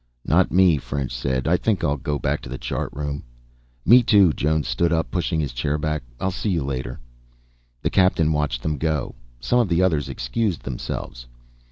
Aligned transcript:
"Not 0.25 0.51
me," 0.51 0.77
French 0.77 1.15
said. 1.15 1.47
"I 1.47 1.57
think 1.57 1.83
I'll 1.83 1.95
go 1.95 2.17
back 2.17 2.41
to 2.41 2.49
the 2.49 2.57
chart 2.57 2.89
room." 2.91 3.21
"Me, 3.85 4.01
too." 4.01 4.33
Jones 4.33 4.67
stood 4.67 4.91
up, 4.91 5.11
pushing 5.11 5.39
his 5.39 5.53
chair 5.53 5.77
back. 5.77 6.01
"I'll 6.19 6.31
see 6.31 6.49
you 6.49 6.63
later." 6.63 6.99
The 7.83 7.91
Captain 7.91 8.33
watched 8.33 8.63
them 8.63 8.79
go. 8.79 9.13
Some 9.39 9.59
of 9.59 9.69
the 9.69 9.83
others 9.83 10.09
excused 10.09 10.63
themselves. 10.63 11.27